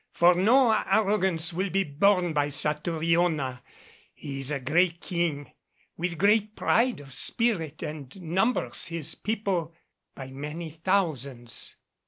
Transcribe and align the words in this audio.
For 0.13 0.33
no 0.33 0.71
arrogance 0.71 1.53
will 1.53 1.69
be 1.69 1.83
borne 1.83 2.33
by 2.33 2.47
Satouriona. 2.47 3.61
He 4.15 4.39
is 4.39 4.49
a 4.49 4.59
great 4.59 4.99
King, 4.99 5.51
with 5.95 6.17
great 6.17 6.55
pride 6.55 6.99
of 6.99 7.13
spirit, 7.13 7.83
and 7.83 8.19
numbers 8.19 8.85
his 8.85 9.13
people 9.13 9.75
by 10.15 10.31
many 10.31 10.71
thousands." 10.71 11.75